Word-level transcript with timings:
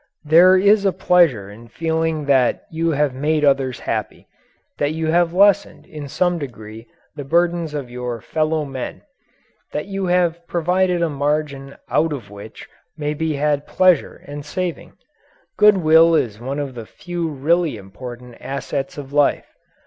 There 0.25 0.57
is 0.57 0.83
a 0.83 0.91
pleasure 0.91 1.51
in 1.51 1.67
feeling 1.67 2.25
that 2.25 2.63
you 2.71 2.89
have 2.89 3.13
made 3.13 3.45
others 3.45 3.81
happy 3.81 4.27
that 4.79 4.95
you 4.95 5.05
have 5.11 5.31
lessened 5.31 5.85
in 5.85 6.07
some 6.07 6.39
degree 6.39 6.87
the 7.15 7.23
burdens 7.23 7.75
of 7.75 7.87
your 7.91 8.19
fellow 8.19 8.65
men 8.65 9.03
that 9.73 9.85
you 9.85 10.07
have 10.07 10.39
provided 10.47 11.03
a 11.03 11.09
margin 11.11 11.75
out 11.87 12.13
of 12.13 12.31
which 12.31 12.67
may 12.97 13.13
be 13.13 13.35
had 13.35 13.67
pleasure 13.67 14.23
and 14.25 14.43
saving. 14.43 14.93
Good 15.55 15.77
will 15.77 16.15
is 16.15 16.39
one 16.41 16.57
of 16.57 16.73
the 16.73 16.87
few 16.87 17.29
really 17.29 17.77
important 17.77 18.37
assets 18.39 18.97
of 18.97 19.13
life. 19.13 19.53